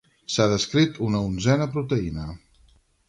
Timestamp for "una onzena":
1.09-1.67